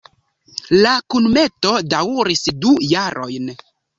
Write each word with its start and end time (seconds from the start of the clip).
La 0.85 0.93
kunmeto 1.15 1.75
daŭris 1.93 2.43
du 2.65 2.75
jarojn. 2.95 3.55